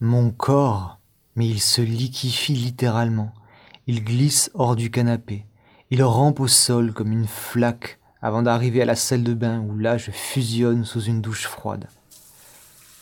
Mon 0.00 0.30
corps, 0.30 1.00
mais 1.34 1.48
il 1.48 1.60
se 1.60 1.80
liquifie 1.80 2.54
littéralement. 2.54 3.34
Il 3.88 4.04
glisse 4.04 4.48
hors 4.54 4.76
du 4.76 4.92
canapé. 4.92 5.44
Il 5.90 6.04
rampe 6.04 6.38
au 6.38 6.46
sol 6.46 6.92
comme 6.92 7.10
une 7.10 7.26
flaque 7.26 7.98
avant 8.22 8.42
d'arriver 8.42 8.80
à 8.80 8.84
la 8.84 8.94
salle 8.94 9.24
de 9.24 9.34
bain 9.34 9.58
où 9.58 9.76
là 9.76 9.98
je 9.98 10.12
fusionne 10.12 10.84
sous 10.84 11.02
une 11.02 11.20
douche 11.20 11.48
froide. 11.48 11.88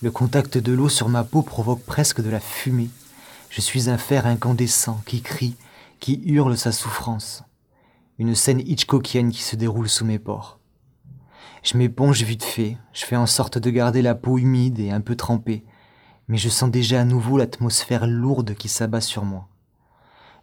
Le 0.01 0.11
contact 0.11 0.57
de 0.57 0.73
l'eau 0.73 0.89
sur 0.89 1.11
ma 1.11 1.23
peau 1.23 1.43
provoque 1.43 1.83
presque 1.83 2.23
de 2.23 2.31
la 2.31 2.41
fumée. 2.41 2.89
Je 3.51 3.61
suis 3.61 3.91
un 3.91 3.99
fer 3.99 4.27
incandescent 4.27 5.03
qui 5.05 5.21
crie, 5.21 5.57
qui 6.01 6.23
hurle 6.25 6.57
sa 6.57 6.73
souffrance. 6.73 7.45
Une 8.19 8.35
scène 8.35 8.61
hitchcockienne 8.61 9.33
qui 9.33 9.43
se 9.43 9.57
déroule 9.57 9.91
sous 9.91 10.07
mes 10.07 10.19
pores. 10.19 10.61
Je 11.63 11.77
m'éponge 11.77 12.23
vite 12.23 12.45
fait, 12.45 12.79
je 12.95 13.05
fais 13.05 13.17
en 13.17 13.27
sorte 13.27 13.59
de 13.59 13.69
garder 13.69 14.01
la 14.01 14.15
peau 14.15 14.39
humide 14.39 14.79
et 14.79 14.93
un 14.93 15.03
peu 15.03 15.15
trempée, 15.15 15.63
mais 16.29 16.39
je 16.39 16.49
sens 16.49 16.71
déjà 16.71 17.01
à 17.01 17.05
nouveau 17.05 17.39
l'atmosphère 17.39 18.07
lourde 18.07 18.55
qui 18.55 18.69
s'abat 18.69 19.01
sur 19.01 19.25
moi. 19.25 19.49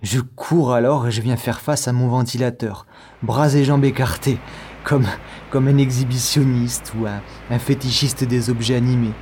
Je 0.02 0.20
cours 0.20 0.74
alors 0.74 1.08
et 1.08 1.12
je 1.12 1.22
viens 1.22 1.38
faire 1.38 1.62
face 1.62 1.88
à 1.88 1.94
mon 1.94 2.08
ventilateur, 2.08 2.86
bras 3.22 3.54
et 3.54 3.64
jambes 3.64 3.86
écartés, 3.86 4.40
comme, 4.84 5.08
comme 5.50 5.68
un 5.68 5.78
exhibitionniste 5.78 6.94
ou 6.98 7.06
un, 7.06 7.22
un 7.50 7.60
fétichiste 7.60 8.24
des 8.24 8.50
objets 8.50 8.76
animés, 8.76 9.14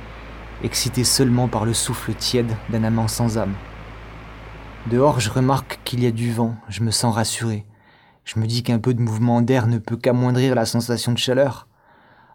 excité 0.62 1.04
seulement 1.04 1.48
par 1.48 1.64
le 1.64 1.74
souffle 1.74 2.14
tiède 2.14 2.52
d'un 2.68 2.84
amant 2.84 3.08
sans 3.08 3.38
âme. 3.38 3.54
Dehors, 4.90 5.20
je 5.20 5.30
remarque 5.30 5.78
qu'il 5.84 6.02
y 6.02 6.06
a 6.06 6.10
du 6.10 6.32
vent, 6.32 6.56
je 6.68 6.82
me 6.82 6.90
sens 6.90 7.14
rassuré. 7.14 7.64
Je 8.24 8.40
me 8.40 8.46
dis 8.46 8.64
qu'un 8.64 8.78
peu 8.78 8.94
de 8.94 9.00
mouvement 9.00 9.42
d'air 9.42 9.68
ne 9.68 9.78
peut 9.78 9.96
qu'amoindrir 9.96 10.54
la 10.56 10.66
sensation 10.66 11.12
de 11.12 11.18
chaleur. 11.18 11.68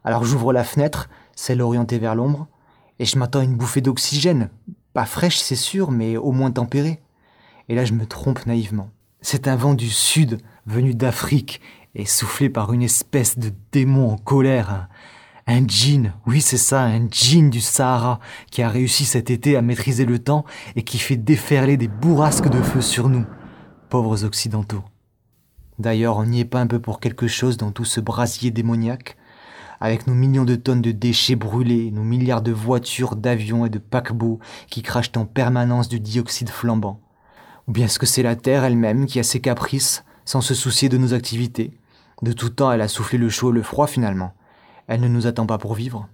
Alors 0.06 0.24
j'ouvre 0.24 0.54
la 0.54 0.64
fenêtre, 0.64 1.10
celle 1.36 1.62
orientée 1.62 2.00
vers 2.00 2.16
l'ombre, 2.16 2.48
et 3.00 3.06
je 3.06 3.18
m'attends 3.18 3.40
à 3.40 3.44
une 3.44 3.56
bouffée 3.56 3.82
d'oxygène. 3.82 4.50
Pas 4.94 5.06
fraîche, 5.06 5.38
c'est 5.38 5.56
sûr, 5.56 5.92
mais 5.92 6.18
au 6.18 6.32
moins 6.32 6.52
tempérée. 6.52 7.02
Et 7.70 7.76
là, 7.76 7.86
je 7.86 7.94
me 7.94 8.06
trompe 8.06 8.46
naïvement. 8.46 8.90
C'est 9.22 9.48
un 9.48 9.56
vent 9.56 9.74
du 9.74 9.90
sud, 9.90 10.40
venu 10.66 10.94
d'Afrique, 10.94 11.62
et 11.96 12.06
soufflé 12.06 12.50
par 12.50 12.74
une 12.74 12.84
espèce 12.84 13.38
de 13.38 13.52
démon 13.72 14.12
en 14.12 14.18
colère. 14.18 14.88
Un, 15.48 15.66
djinn, 15.66 16.14
oui 16.26 16.42
c'est 16.42 16.58
ça, 16.58 16.82
un 16.82 17.08
djinn 17.10 17.50
du 17.50 17.62
Sahara, 17.62 18.20
qui 18.52 18.62
a 18.62 18.70
réussi 18.70 19.06
cet 19.06 19.32
été 19.32 19.56
à 19.56 19.62
maîtriser 19.62 20.06
le 20.06 20.20
temps 20.20 20.46
et 20.76 20.84
qui 20.84 21.00
fait 21.00 21.16
déferler 21.16 21.78
des 21.78 21.88
bourrasques 21.88 22.50
de 22.50 22.62
feu 22.62 22.82
sur 22.82 23.10
nous, 23.10 23.26
pauvres 23.90 24.26
occidentaux. 24.26 24.84
D'ailleurs, 25.80 26.18
on 26.18 26.26
n'y 26.26 26.42
est 26.42 26.46
pas 26.46 26.60
un 26.60 26.68
peu 26.68 26.80
pour 26.80 27.00
quelque 27.00 27.28
chose 27.28 27.58
dans 27.58 27.72
tout 27.72 27.86
ce 27.86 28.00
brasier 28.02 28.52
démoniaque 28.52 29.18
avec 29.80 30.08
nos 30.08 30.14
millions 30.14 30.46
de 30.46 30.56
tonnes 30.56 30.82
de 30.82 30.92
déchets 30.92 31.36
brûlés, 31.36 31.92
nos 31.92 32.04
milliards 32.04 32.42
de 32.42 32.52
voitures, 32.52 33.16
d'avions 33.16 33.66
et 33.66 33.70
de 33.70 33.80
paquebots 33.80 34.40
qui 34.70 34.82
crachent 34.82 35.12
en 35.16 35.26
permanence 35.26 35.90
du 35.90 36.00
dioxyde 36.00 36.50
flambant. 36.50 37.00
Ou 37.68 37.72
bien 37.72 37.86
est-ce 37.86 38.00
que 38.00 38.06
c'est 38.06 38.24
la 38.24 38.36
Terre 38.36 38.64
elle-même 38.64 39.06
qui 39.06 39.20
a 39.20 39.24
ses 39.24 39.42
caprices, 39.42 40.04
sans 40.26 40.42
se 40.42 40.54
soucier 40.54 40.90
de 40.90 40.98
nos 40.98 41.14
activités? 41.14 41.78
De 42.22 42.32
tout 42.32 42.50
temps, 42.50 42.72
elle 42.72 42.82
a 42.82 42.88
soufflé 42.88 43.18
le 43.18 43.30
chaud 43.30 43.52
et 43.52 43.56
le 43.56 43.62
froid 43.62 43.88
finalement. 43.88 44.34
Elle 44.88 45.02
ne 45.02 45.08
nous 45.08 45.28
attend 45.28 45.46
pas 45.46 45.58
pour 45.58 45.74
vivre. 45.74 46.08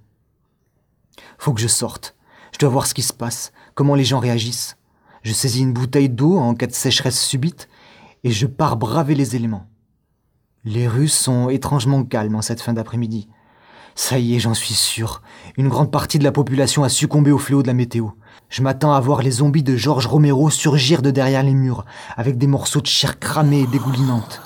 Faut 1.38 1.54
que 1.54 1.62
je 1.62 1.68
sorte. 1.68 2.16
Je 2.52 2.60
dois 2.60 2.70
voir 2.70 2.88
ce 2.88 2.94
qui 2.94 3.02
se 3.02 3.14
passe, 3.14 3.52
comment 3.76 3.96
les 3.96 4.04
gens 4.04 4.20
réagissent. 4.20 4.78
Je 5.24 5.32
saisis 5.32 5.62
une 5.62 5.74
bouteille 5.74 6.10
d'eau 6.10 6.38
en 6.38 6.54
cas 6.54 6.68
de 6.68 6.74
sécheresse 6.74 7.20
subite 7.20 7.70
et 8.24 8.32
je 8.32 8.46
pars 8.46 8.78
braver 8.78 9.16
les 9.16 9.36
éléments. 9.36 9.68
Les 10.66 10.88
rues 10.88 11.08
sont 11.08 11.50
étrangement 11.50 12.04
calmes 12.04 12.36
en 12.36 12.42
cette 12.42 12.62
fin 12.62 12.74
d'après-midi. 12.74 13.28
Ça 13.96 14.18
y 14.18 14.36
est, 14.36 14.40
j'en 14.40 14.54
suis 14.54 14.74
sûr. 14.74 15.22
Une 15.56 15.70
grande 15.70 15.92
partie 15.92 16.18
de 16.18 16.24
la 16.24 16.32
population 16.32 16.84
a 16.84 16.90
succombé 16.90 17.32
au 17.32 17.38
fléau 17.38 17.62
de 17.62 17.68
la 17.68 17.74
météo. 17.74 18.10
Je 18.50 18.64
m'attends 18.64 18.94
à 18.94 19.00
voir 19.00 19.22
les 19.22 19.32
zombies 19.32 19.64
de 19.64 19.76
Georges 19.76 20.08
Romero 20.08 20.50
surgir 20.50 21.02
de 21.02 21.12
derrière 21.12 21.44
les 21.44 21.54
murs, 21.54 21.86
avec 22.18 22.38
des 22.38 22.48
morceaux 22.48 22.82
de 22.82 22.88
chair 22.88 23.20
cramée 23.20 23.62
et 23.62 23.68
dégoulinante. 23.68 24.42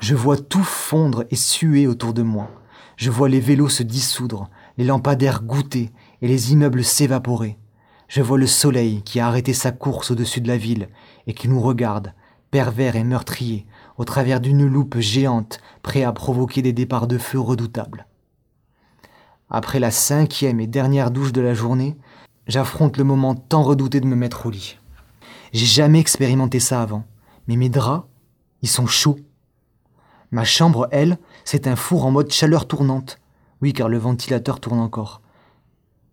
Je 0.00 0.14
vois 0.14 0.38
tout 0.38 0.62
fondre 0.62 1.24
et 1.30 1.36
suer 1.36 1.86
autour 1.86 2.14
de 2.14 2.22
moi. 2.22 2.50
Je 2.96 3.10
vois 3.10 3.28
les 3.28 3.40
vélos 3.40 3.68
se 3.68 3.82
dissoudre, 3.82 4.48
les 4.78 4.84
lampadaires 4.84 5.42
goûter 5.42 5.90
et 6.22 6.28
les 6.28 6.52
immeubles 6.52 6.84
s'évaporer. 6.84 7.58
Je 8.08 8.22
vois 8.22 8.38
le 8.38 8.46
soleil 8.46 9.02
qui 9.02 9.20
a 9.20 9.26
arrêté 9.26 9.52
sa 9.52 9.72
course 9.72 10.10
au-dessus 10.10 10.40
de 10.40 10.48
la 10.48 10.56
ville 10.56 10.88
et 11.26 11.34
qui 11.34 11.48
nous 11.48 11.60
regarde, 11.60 12.14
pervers 12.50 12.96
et 12.96 13.04
meurtrier, 13.04 13.66
au 13.98 14.04
travers 14.04 14.40
d'une 14.40 14.66
loupe 14.66 14.98
géante, 14.98 15.60
prêt 15.82 16.02
à 16.02 16.12
provoquer 16.12 16.62
des 16.62 16.72
départs 16.72 17.06
de 17.06 17.18
feu 17.18 17.38
redoutables. 17.38 18.06
Après 19.50 19.80
la 19.80 19.90
cinquième 19.90 20.60
et 20.60 20.66
dernière 20.66 21.10
douche 21.10 21.32
de 21.32 21.40
la 21.40 21.54
journée, 21.54 21.96
j'affronte 22.46 22.98
le 22.98 23.04
moment 23.04 23.34
tant 23.34 23.62
redouté 23.62 24.00
de 24.00 24.06
me 24.06 24.16
mettre 24.16 24.46
au 24.46 24.50
lit. 24.50 24.78
J'ai 25.52 25.66
jamais 25.66 26.00
expérimenté 26.00 26.60
ça 26.60 26.82
avant, 26.82 27.04
mais 27.46 27.56
mes 27.56 27.70
draps, 27.70 28.06
ils 28.60 28.68
sont 28.68 28.86
chauds. 28.86 29.18
Ma 30.30 30.44
chambre, 30.44 30.88
elle, 30.90 31.18
c'est 31.44 31.66
un 31.66 31.76
four 31.76 32.04
en 32.04 32.10
mode 32.10 32.30
chaleur 32.30 32.68
tournante. 32.68 33.18
Oui, 33.62 33.72
car 33.72 33.88
le 33.88 33.96
ventilateur 33.96 34.60
tourne 34.60 34.80
encore. 34.80 35.22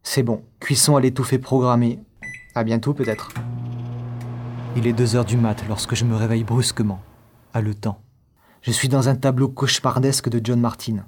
C'est 0.04 0.24
bon, 0.24 0.42
cuisson 0.62 0.96
à 0.96 1.02
l'étouffée 1.02 1.40
programmée. 1.40 2.00
À 2.54 2.64
bientôt 2.64 2.94
peut-être. 2.94 3.30
Il 4.78 4.88
est 4.88 4.94
deux 4.94 5.18
heures 5.18 5.26
du 5.26 5.36
mat 5.36 5.64
lorsque 5.68 5.96
je 5.96 6.06
me 6.06 6.16
réveille 6.16 6.46
brusquement, 6.46 7.02
temps. 7.82 8.02
Je 8.62 8.72
suis 8.72 8.88
dans 8.88 9.10
un 9.10 9.16
tableau 9.16 9.50
cauchemardesque 9.50 10.30
de 10.30 10.40
John 10.42 10.62
Martin 10.62 11.06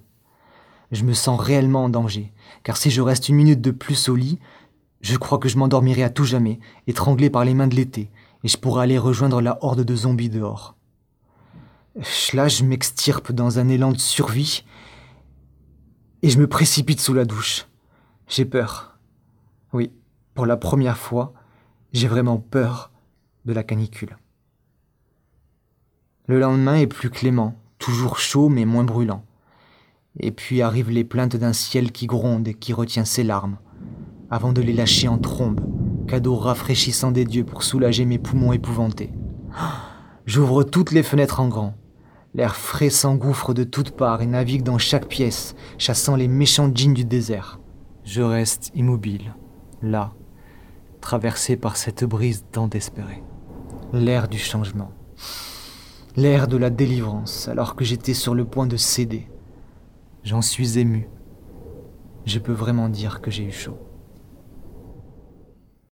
je 0.91 1.03
me 1.03 1.13
sens 1.13 1.39
réellement 1.39 1.85
en 1.85 1.89
danger, 1.89 2.33
car 2.63 2.77
si 2.77 2.89
je 2.89 3.01
reste 3.01 3.29
une 3.29 3.35
minute 3.35 3.61
de 3.61 3.71
plus 3.71 4.09
au 4.09 4.15
lit, 4.15 4.39
je 5.01 5.17
crois 5.17 5.37
que 5.37 5.49
je 5.49 5.57
m'endormirai 5.57 6.03
à 6.03 6.09
tout 6.09 6.23
jamais, 6.23 6.59
étranglé 6.87 7.29
par 7.29 7.45
les 7.45 7.53
mains 7.53 7.67
de 7.67 7.75
l'été, 7.75 8.09
et 8.43 8.47
je 8.47 8.57
pourrai 8.57 8.83
aller 8.83 8.97
rejoindre 8.97 9.41
la 9.41 9.57
horde 9.61 9.83
de 9.83 9.95
zombies 9.95 10.29
dehors. 10.29 10.75
Là, 12.33 12.47
je 12.47 12.63
m'extirpe 12.63 13.31
dans 13.31 13.59
un 13.59 13.67
élan 13.69 13.91
de 13.91 13.99
survie, 13.99 14.63
et 16.21 16.29
je 16.29 16.39
me 16.39 16.47
précipite 16.47 16.99
sous 16.99 17.13
la 17.13 17.25
douche. 17.25 17.67
J'ai 18.27 18.45
peur. 18.45 18.97
Oui, 19.73 19.91
pour 20.33 20.45
la 20.45 20.57
première 20.57 20.97
fois, 20.97 21.33
j'ai 21.93 22.07
vraiment 22.07 22.37
peur 22.37 22.91
de 23.45 23.53
la 23.53 23.63
canicule. 23.63 24.17
Le 26.27 26.39
lendemain 26.39 26.75
est 26.75 26.87
plus 26.87 27.09
clément, 27.09 27.55
toujours 27.79 28.19
chaud 28.19 28.49
mais 28.49 28.65
moins 28.65 28.83
brûlant. 28.83 29.23
Et 30.19 30.31
puis 30.31 30.61
arrivent 30.61 30.89
les 30.89 31.03
plaintes 31.03 31.35
d'un 31.35 31.53
ciel 31.53 31.91
qui 31.91 32.07
gronde 32.07 32.47
et 32.47 32.53
qui 32.53 32.73
retient 32.73 33.05
ses 33.05 33.23
larmes, 33.23 33.57
avant 34.29 34.51
de 34.51 34.61
les 34.61 34.73
lâcher 34.73 35.07
en 35.07 35.17
trombe, 35.17 35.61
cadeau 36.07 36.35
rafraîchissant 36.35 37.11
des 37.11 37.25
dieux 37.25 37.43
pour 37.43 37.63
soulager 37.63 38.05
mes 38.05 38.17
poumons 38.17 38.53
épouvantés. 38.53 39.13
J'ouvre 40.25 40.63
toutes 40.63 40.91
les 40.91 41.03
fenêtres 41.03 41.39
en 41.39 41.47
grand. 41.47 41.75
L'air 42.33 42.55
frais 42.55 42.89
s'engouffre 42.89 43.53
de 43.53 43.63
toutes 43.63 43.91
parts 43.91 44.21
et 44.21 44.25
navigue 44.25 44.63
dans 44.63 44.77
chaque 44.77 45.07
pièce, 45.07 45.55
chassant 45.77 46.15
les 46.15 46.27
méchants 46.27 46.71
djinns 46.73 46.93
du 46.93 47.05
désert. 47.05 47.59
Je 48.03 48.21
reste 48.21 48.71
immobile, 48.75 49.35
là, 49.81 50.13
traversé 51.01 51.57
par 51.57 51.77
cette 51.77 52.03
brise 52.03 52.45
tant 52.51 52.69
espérée. 52.69 53.23
L'air 53.93 54.27
du 54.27 54.37
changement. 54.37 54.91
L'air 56.15 56.47
de 56.47 56.57
la 56.57 56.69
délivrance, 56.69 57.47
alors 57.47 57.75
que 57.75 57.85
j'étais 57.85 58.13
sur 58.13 58.35
le 58.35 58.45
point 58.45 58.67
de 58.67 58.77
céder. 58.77 59.27
J'en 60.27 60.41
suis 60.41 60.77
ému. 60.77 61.07
Je 62.25 62.39
peux 62.39 62.51
vraiment 62.51 62.89
dire 62.89 63.21
que 63.21 63.31
j'ai 63.31 63.45
eu 63.45 63.51
chaud. 63.53 63.79